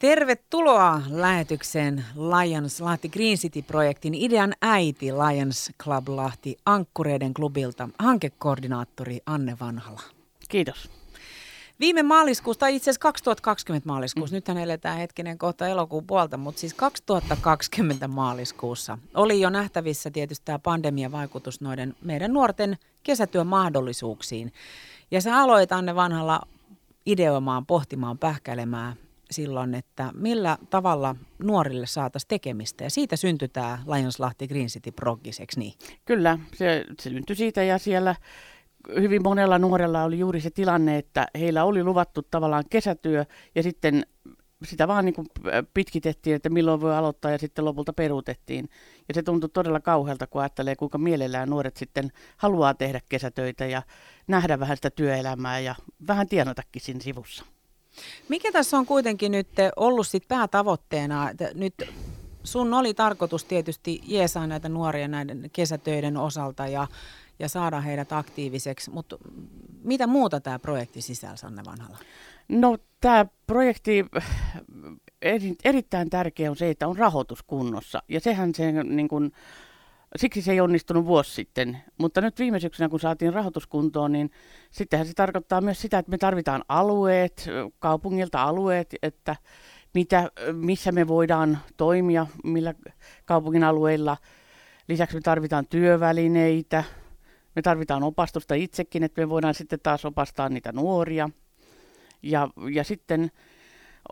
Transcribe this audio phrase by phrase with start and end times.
[0.00, 9.56] Tervetuloa lähetykseen Lions Lahti Green City-projektin idean äiti Lions Club Lahti Ankkureiden klubilta, hankekoordinaattori Anne
[9.60, 10.00] Vanhala.
[10.48, 10.90] Kiitos.
[11.80, 14.36] Viime maaliskuusta, tai itse asiassa 2020 maaliskuussa, mm.
[14.36, 20.58] nythän eletään hetkinen kohta elokuun puolta, mutta siis 2020 maaliskuussa oli jo nähtävissä tietysti tämä
[20.58, 24.52] pandemian vaikutus noiden meidän nuorten kesätyön mahdollisuuksiin.
[25.10, 26.40] Ja sä aloit Anne Vanhalla
[27.06, 28.96] ideoimaan, pohtimaan, pähkäilemään
[29.30, 32.84] silloin, että millä tavalla nuorille saataisiin tekemistä.
[32.84, 35.72] Ja siitä syntyi tämä Lionslahti Green City Proggis, niin?
[36.04, 38.14] Kyllä, se, se syntyi siitä ja siellä
[39.00, 44.06] hyvin monella nuorella oli juuri se tilanne, että heillä oli luvattu tavallaan kesätyö ja sitten
[44.64, 45.26] sitä vaan niin kuin
[45.74, 48.68] pitkitettiin, että milloin voi aloittaa ja sitten lopulta peruutettiin.
[49.08, 53.82] Ja se tuntui todella kauhealta, kun ajattelee, kuinka mielellään nuoret sitten haluaa tehdä kesätöitä ja
[54.26, 55.74] nähdä vähän sitä työelämää ja
[56.06, 57.44] vähän tienatakin siinä sivussa.
[58.28, 61.30] Mikä tässä on kuitenkin nyt ollut sit päätavoitteena?
[61.54, 61.74] Nyt
[62.44, 66.86] sun oli tarkoitus tietysti jeesaa näitä nuoria näiden kesätöiden osalta ja,
[67.38, 69.18] ja saada heidät aktiiviseksi, mutta
[69.84, 71.98] mitä muuta tämä projekti sisällä, Sanne Vanhala?
[72.48, 74.06] No tämä projekti
[75.22, 78.02] eri, erittäin tärkeä on se, että on rahoitus kunnossa.
[78.08, 79.32] Ja sehän se niin kun,
[80.16, 81.78] siksi se ei onnistunut vuosi sitten.
[81.98, 84.30] Mutta nyt viime syksynä, kun saatiin rahoituskuntoon, niin
[84.70, 87.46] sittenhän se tarkoittaa myös sitä, että me tarvitaan alueet,
[87.78, 89.36] kaupungilta alueet, että
[89.94, 92.74] mitä, missä me voidaan toimia, millä
[93.24, 94.16] kaupungin alueilla.
[94.88, 96.84] Lisäksi me tarvitaan työvälineitä,
[97.56, 101.30] me tarvitaan opastusta itsekin, että me voidaan sitten taas opastaa niitä nuoria.
[102.22, 103.30] Ja, ja sitten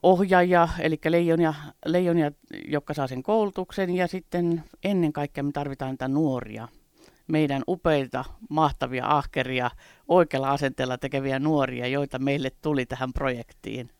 [0.02, 1.54] ohjaaja, eli leijonia,
[1.86, 2.32] leijonia,
[2.68, 6.68] jotka saa sen koulutuksen, ja sitten ennen kaikkea me tarvitaan niitä nuoria,
[7.28, 9.70] meidän upeita, mahtavia, ahkeria,
[10.08, 13.90] oikealla asenteella tekeviä nuoria, joita meille tuli tähän projektiin.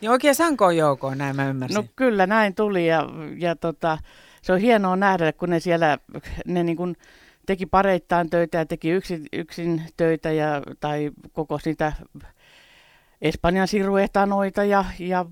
[0.00, 1.74] Ja oikein sankoon joukkoon, näin mä ymmärsin.
[1.74, 3.98] No kyllä, näin tuli, ja, ja tota,
[4.42, 5.98] se on hienoa nähdä, kun ne siellä,
[6.46, 6.96] ne niin kuin
[7.46, 11.92] teki pareittain töitä ja teki yksin, yksin töitä, ja, tai koko sitä
[13.24, 15.26] Espanjan siruetanoita ja, ja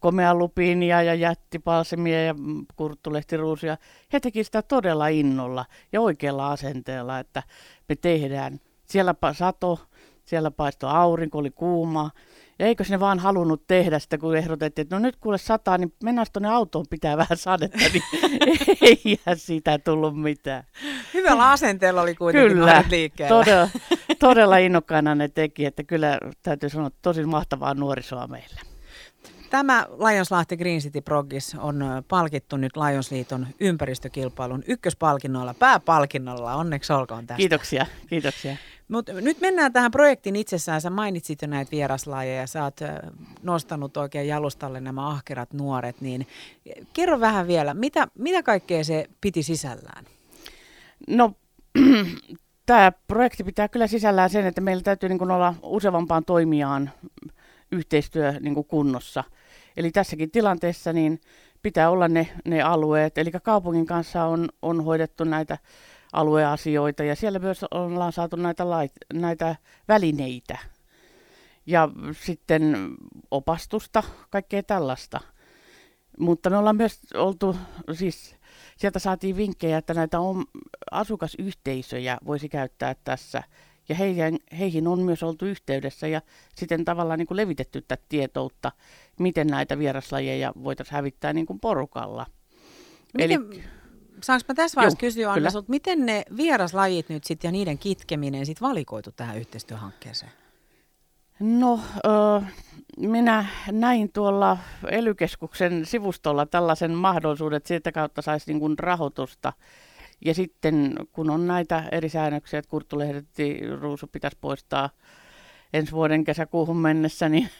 [0.00, 2.34] komealupiinia ja jättipalsemia ja
[2.76, 3.76] kurttulehtiruusia.
[4.12, 7.42] He teki sitä todella innolla ja oikealla asenteella, että
[7.88, 8.60] me tehdään.
[8.84, 9.78] Siellä sato,
[10.24, 12.10] siellä paistoi aurinko, oli kuuma.
[12.58, 15.92] Ja eikö ne vaan halunnut tehdä sitä, kun ehdotettiin, että no nyt kuule sataa, niin
[16.02, 18.02] mennään tuonne autoon, pitää vähän sadetta, niin
[18.82, 20.64] ei siitä tullut mitään.
[21.14, 22.84] Hyvällä asenteella oli kuitenkin Kyllä,
[23.28, 23.68] todella,
[24.18, 28.60] todella innokkaana ne teki, että kyllä täytyy sanoa tosi mahtavaa nuorisoa meillä.
[29.50, 36.54] Tämä Lionslahti Green City Progis on palkittu nyt Lionsliiton ympäristökilpailun ykköspalkinnoilla, pääpalkinnolla.
[36.54, 37.36] Onneksi olkoon tästä.
[37.36, 38.56] Kiitoksia, kiitoksia.
[38.88, 40.80] Mut nyt mennään tähän projektiin itsessään.
[40.80, 42.80] Sä mainitsit jo näitä vieraslajeja, sä oot
[43.42, 46.26] nostanut oikein jalustalle nämä ahkerat nuoret, niin
[46.92, 50.04] kerro vähän vielä, mitä, mitä kaikkea se piti sisällään?
[51.08, 51.32] No
[52.66, 56.90] tämä projekti pitää kyllä sisällään sen, että meillä täytyy niin olla useampaan toimijaan
[57.72, 59.24] yhteistyö niin kunnossa.
[59.76, 61.20] Eli tässäkin tilanteessa niin
[61.62, 63.18] pitää olla ne, ne alueet.
[63.18, 65.58] Eli kaupungin kanssa on, on hoidettu näitä
[66.16, 69.56] alueasioita ja siellä myös ollaan saatu näitä, lait, näitä
[69.88, 70.58] välineitä
[71.66, 72.94] ja sitten
[73.30, 75.20] opastusta, kaikkea tällaista.
[76.18, 77.56] Mutta me ollaan myös oltu,
[77.92, 78.36] siis
[78.76, 80.44] sieltä saatiin vinkkejä, että näitä on,
[80.90, 83.42] asukasyhteisöjä voisi käyttää tässä
[83.88, 86.22] ja heihin, heihin on myös oltu yhteydessä ja
[86.56, 88.72] sitten tavallaan niin kuin levitetty tätä tietoutta,
[89.20, 92.26] miten näitä vieraslajeja voitaisiin hävittää niin kuin porukalla.
[93.18, 93.64] Miten, Eli,
[94.22, 98.46] saanko mä tässä vaiheessa kysyä, Anna, sulta, miten ne vieraslajit nyt sit ja niiden kitkeminen
[98.46, 100.32] sit valikoitu tähän yhteistyöhankkeeseen?
[101.40, 102.42] No, ö,
[102.98, 104.58] minä näin tuolla
[104.90, 109.52] elykeskuksen sivustolla tällaisen mahdollisuuden, että siitä kautta saisi niin rahoitusta
[110.24, 114.90] ja sitten kun on näitä eri säännöksiä, että kurttulehdetti ruusu pitäisi poistaa
[115.72, 117.50] ensi vuoden kesäkuuhun mennessä, niin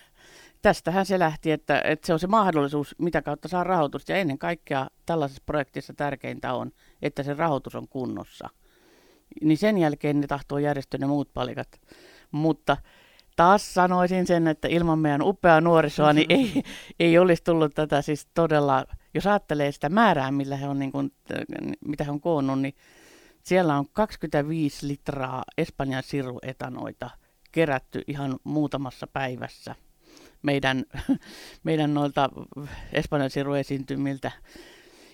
[0.66, 4.13] tästähän se lähti, että, että se on se mahdollisuus, mitä kautta saa rahoitusta.
[4.13, 6.71] Ja ennen kaikkea tällaisessa projektissa tärkeintä on,
[7.03, 8.48] että se rahoitus on kunnossa.
[9.42, 11.68] Niin sen jälkeen ne tahtoo järjestyä ne muut palikat.
[12.30, 12.77] Mutta
[13.36, 16.63] taas sanoisin sen, että ilman meidän upeaa nuorisoa niin ei,
[17.01, 18.84] ei olisi tullut tätä siis todella
[19.15, 21.12] jos ajattelee sitä määrää, millä he on, niin kuin,
[21.86, 22.74] mitä he on koonnut, niin
[23.42, 27.10] siellä on 25 litraa Espanjan siruetanoita
[27.53, 29.74] kerätty ihan muutamassa päivässä
[30.47, 30.84] meidän,
[31.65, 32.31] meidän noilta
[32.93, 34.33] Espanjan siruesiintymiltä.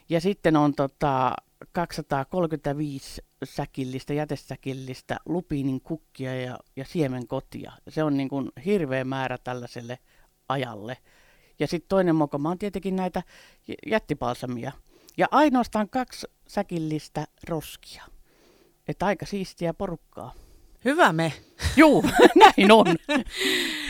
[0.08, 1.34] Ja sitten on tota
[1.72, 7.72] 235 säkillistä, jätesäkillistä lupiinin kukkia ja, ja siemenkotia.
[7.88, 9.98] Se on niin kuin hirveä määrä tällaiselle
[10.48, 10.96] ajalle.
[11.58, 13.22] Ja sitten toinen mokoma on tietenkin näitä
[13.86, 14.72] jättipalsamia.
[15.16, 18.04] Ja ainoastaan kaksi säkillistä roskia.
[18.88, 20.34] Että aika siistiä porukkaa.
[20.84, 21.32] Hyvä me.
[21.76, 22.04] Juu,
[22.42, 22.86] näin on.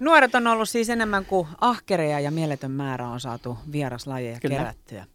[0.00, 4.56] Nuoret on ollut siis enemmän kuin ahkereja ja mieletön määrä on saatu vieraslajeja Kyllä.
[4.56, 5.06] kerättyä.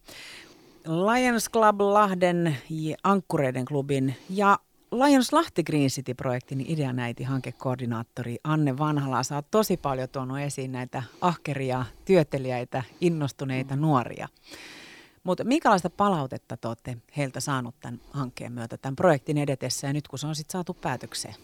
[0.86, 2.58] Lions Club Lahden
[3.04, 4.60] Ankkureiden klubin ja
[4.92, 9.22] Lions Lahti Green City-projektin ideanäiti hankekoordinaattori Anne Vanhala.
[9.36, 14.28] Oot tosi paljon tuonut esiin näitä ahkeria, työtelijäitä, innostuneita nuoria.
[15.24, 20.08] Mutta minkälaista palautetta te olette heiltä saanut tämän hankkeen myötä, tämän projektin edetessä ja nyt
[20.08, 21.36] kun se on sitten saatu päätökseen?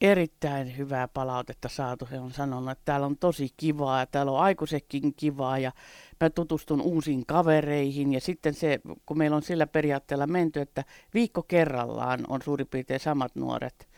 [0.00, 2.08] Erittäin hyvää palautetta saatu.
[2.10, 5.72] He on sanonut, että täällä on tosi kivaa ja täällä on aikuisekin kivaa ja
[6.20, 8.12] mä tutustun uusiin kavereihin.
[8.12, 10.84] Ja sitten se, kun meillä on sillä periaatteella menty, että
[11.14, 13.88] viikko kerrallaan on suurin piirtein samat nuoret,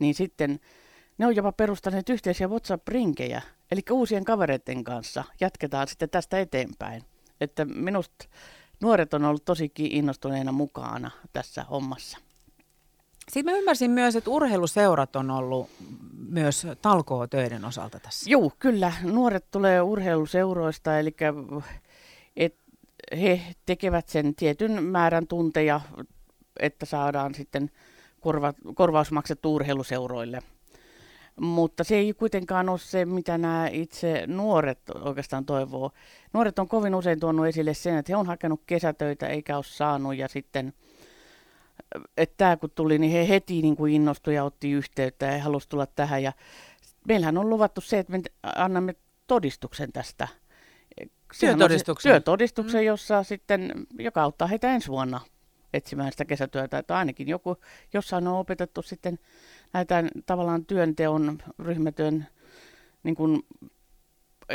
[0.00, 0.60] niin sitten
[1.18, 7.02] ne on jopa perustaneet yhteisiä WhatsApp-rinkejä, eli uusien kavereiden kanssa jatketaan sitten tästä eteenpäin.
[7.40, 8.28] Että minusta
[8.80, 12.18] nuoret on ollut tosikin innostuneena mukana tässä hommassa.
[13.30, 15.70] Sitten mä ymmärsin myös, että urheiluseurat on ollut
[16.28, 18.30] myös talkootöiden osalta tässä.
[18.30, 18.92] Joo, kyllä.
[19.02, 21.16] Nuoret tulee urheiluseuroista, eli
[22.36, 22.54] et
[23.20, 25.80] he tekevät sen tietyn määrän tunteja,
[26.60, 27.70] että saadaan sitten
[28.20, 30.42] korva, korvaus maksettu urheiluseuroille.
[31.40, 35.90] Mutta se ei kuitenkaan ole se, mitä nämä itse nuoret oikeastaan toivoo.
[36.32, 40.16] Nuoret on kovin usein tuonut esille sen, että he on hakenut kesätöitä eikä ole saanut
[40.16, 40.72] ja sitten–
[42.16, 45.68] että tämä kun tuli, niin he heti niin kuin innostui ja otti yhteyttä ja halusi
[45.68, 46.22] tulla tähän.
[46.22, 46.32] Ja
[47.08, 48.22] meillähän on luvattu se, että me
[48.56, 48.94] annamme
[49.26, 50.28] todistuksen tästä.
[51.40, 52.10] Työtodistuksen?
[52.10, 52.86] Työtodistuksen, mm.
[52.86, 55.20] jossa sitten, joka auttaa heitä ensi vuonna
[55.74, 56.78] etsimään sitä kesätyötä.
[56.78, 57.56] Että ainakin joku,
[57.92, 59.18] jossain on opetettu sitten
[59.72, 62.26] näitä tavallaan työnteon, ryhmätyön
[63.02, 63.42] niin kuin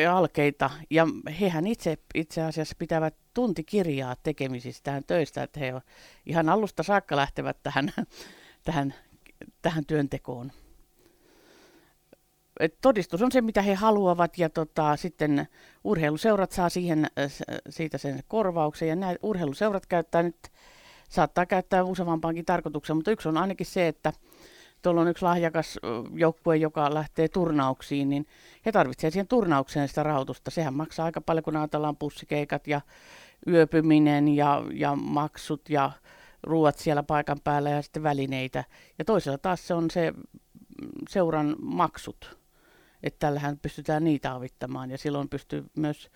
[0.10, 0.70] alkeita.
[0.90, 1.08] Ja
[1.40, 5.74] hehän itse itse asiassa pitävät tuntikirjaa tekemisistään töistä, että he
[6.26, 7.92] ihan alusta saakka lähtevät tähän,
[8.64, 8.94] tähän,
[9.62, 10.52] tähän työntekoon.
[12.60, 15.48] Et todistus on se, mitä he haluavat, ja tota, sitten
[15.84, 17.08] urheiluseurat saa siihen,
[17.70, 20.38] siitä sen korvauksen, ja nämä urheiluseurat käyttää nyt,
[21.10, 24.14] saattaa käyttää useampaankin tarkoituksen, mutta yksi on ainakin se, että
[24.86, 25.80] tuolla on yksi lahjakas
[26.14, 28.28] joukkue, joka lähtee turnauksiin, niin
[28.66, 30.52] he tarvitsevat siihen turnaukseen sitä rahoitusta.
[30.52, 32.82] Sehän maksaa aika paljon, kun ajatellaan pussikeikat ja
[33.48, 35.92] yöpyminen ja, ja maksut ja
[36.44, 38.64] ruuat siellä paikan päällä ja sitten välineitä.
[39.00, 40.14] Ja toisella taas se on se
[41.10, 42.38] seuran maksut,
[43.04, 46.10] että tällähän pystytään niitä avittamaan ja silloin pystyy myös,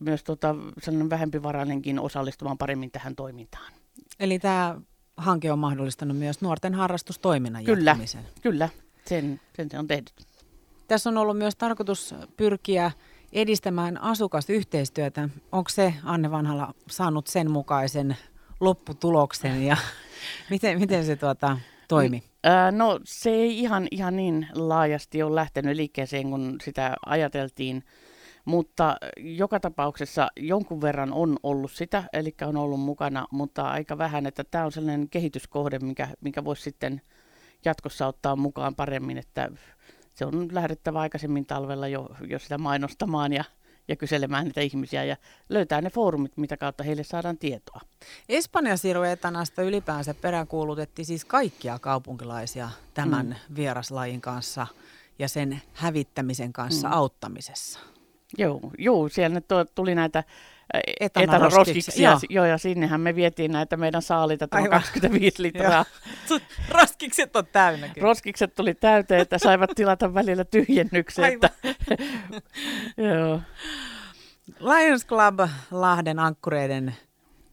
[0.00, 3.72] myös tota, sellainen vähempivarainenkin osallistumaan paremmin tähän toimintaan.
[4.20, 4.80] Eli tämä
[5.18, 8.26] hanke on mahdollistanut myös nuorten harrastustoiminnan kyllä, jatkumisen.
[8.42, 8.68] Kyllä,
[9.04, 10.12] sen, sen se on tehnyt.
[10.88, 12.90] Tässä on ollut myös tarkoitus pyrkiä
[13.32, 15.28] edistämään asukasyhteistyötä.
[15.52, 18.16] Onko se Anne Vanhala saanut sen mukaisen
[18.60, 19.76] lopputuloksen ja
[20.50, 22.22] miten, miten se tuota, toimi?
[22.72, 27.84] No se ei ihan, ihan niin laajasti ole lähtenyt liikkeeseen, kun sitä ajateltiin.
[28.48, 34.26] Mutta joka tapauksessa jonkun verran on ollut sitä, eli on ollut mukana, mutta aika vähän,
[34.26, 37.02] että tämä on sellainen kehityskohde, mikä, mikä voisi sitten
[37.64, 39.50] jatkossa ottaa mukaan paremmin, että
[40.14, 43.44] se on lähdettävä aikaisemmin talvella jo, jo sitä mainostamaan ja,
[43.88, 45.16] ja kyselemään niitä ihmisiä ja
[45.48, 47.80] löytää ne foorumit, mitä kautta heille saadaan tietoa.
[48.28, 53.54] Espanja Siruetanasta ylipäänsä peräänkuulutettiin siis kaikkia kaupunkilaisia tämän mm.
[53.56, 54.66] vieraslajin kanssa
[55.18, 56.94] ja sen hävittämisen kanssa mm.
[56.94, 57.97] auttamisessa.
[58.38, 59.40] Joo, joo siellä
[59.74, 60.24] tuli näitä
[61.16, 62.02] etanoroskiksi.
[62.02, 62.18] Joo.
[62.28, 65.84] joo, ja sinnehän me vietiin näitä meidän saalita, tämä 25 litraa.
[66.80, 67.88] Roskikset on täynnä.
[67.88, 68.04] Kyllä.
[68.04, 71.24] Roskikset tuli täyteen, että saivat tilata välillä tyhjennyksen.
[71.24, 71.50] Että,
[73.14, 73.40] joo.
[74.60, 76.94] Lions Club Lahden ankkureiden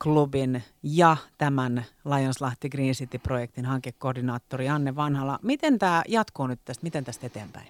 [0.03, 5.39] klubin ja tämän Lions Lahti Green City-projektin hankekoordinaattori Anne Vanhala.
[5.41, 6.83] Miten tämä jatkuu nyt tästä?
[6.83, 7.67] Miten tästä eteenpäin?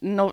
[0.00, 0.32] No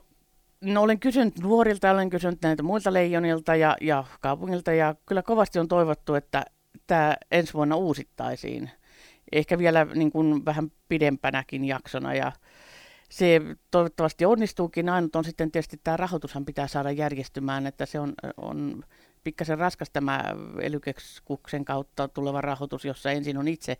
[0.61, 5.59] No olen kysynyt nuorilta, olen kysynyt näitä muilta leijonilta ja, ja kaupungilta ja kyllä kovasti
[5.59, 6.45] on toivottu, että
[6.87, 8.69] tämä ensi vuonna uusittaisiin.
[9.31, 12.31] Ehkä vielä niin kuin vähän pidempänäkin jaksona ja
[13.09, 13.41] se
[13.71, 14.89] toivottavasti onnistuukin.
[14.89, 18.83] Ainut on sitten tietysti tämä rahoitushan pitää saada järjestymään, että se on, on
[19.23, 20.23] pikkasen raskas tämä
[20.61, 20.79] ely
[21.65, 23.77] kautta tuleva rahoitus, jossa ensin on itse,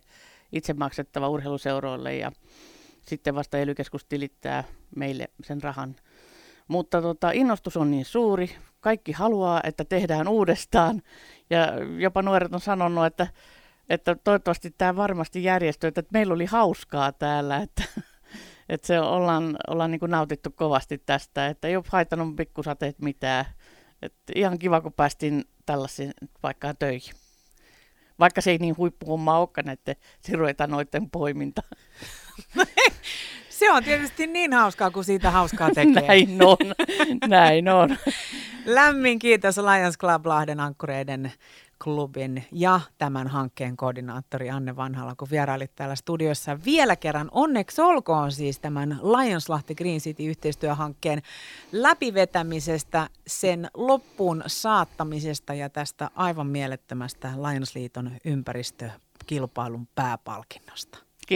[0.52, 2.32] itse maksettava urheiluseuroille ja
[3.02, 3.74] sitten vasta ely
[4.08, 4.64] tilittää
[4.96, 5.96] meille sen rahan
[6.72, 11.02] mutta tota, innostus on niin suuri, kaikki haluaa, että tehdään uudestaan.
[11.50, 13.26] Ja jopa nuoret on sanonut, että,
[13.88, 17.84] että toivottavasti tämä varmasti järjestyy, että meillä oli hauskaa täällä, että,
[18.68, 23.44] että se ollaan, ollaan niin kuin nautittu kovasti tästä, että ei ole haittanut pikkusateet mitään.
[24.02, 27.14] Et ihan kiva, kun päästiin tällaisiin paikkaan töihin.
[28.18, 31.62] Vaikka se ei niin huippuhomma olekaan näiden siruetanoiden poiminta.
[33.62, 36.02] Se on tietysti niin hauskaa, kun siitä hauskaa tekee.
[36.02, 36.56] Näin on,
[37.28, 37.96] näin on.
[38.64, 41.32] Lämmin kiitos Lions Club Lahden ankkureiden
[41.84, 47.28] klubin ja tämän hankkeen koordinaattori Anne Vanhala, kun vierailit täällä studiossa vielä kerran.
[47.32, 51.22] Onneksi olkoon siis tämän Lionslahti Green City yhteistyöhankkeen
[51.72, 61.11] läpivetämisestä, sen loppuun saattamisesta ja tästä aivan mielettömästä Lionsliiton ympäristökilpailun pääpalkinnosta.